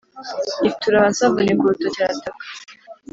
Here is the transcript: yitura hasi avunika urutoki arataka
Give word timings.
yitura 0.63 1.03
hasi 1.03 1.21
avunika 1.27 1.63
urutoki 1.63 1.99
arataka 2.03 2.43